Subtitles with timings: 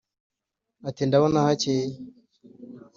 [0.89, 1.87] ati: ndabona hakeye